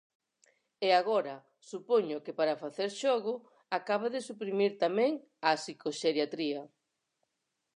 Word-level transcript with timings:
E 0.87 0.89
agora, 1.01 1.35
supoño 1.71 2.23
que 2.25 2.33
para 2.39 2.59
facer 2.63 2.89
xogo, 3.01 3.33
acaba 3.77 4.07
de 4.15 4.21
suprimir 4.27 4.71
tamén 4.83 5.11
a 5.47 5.49
psicoxeriatría. 5.61 6.61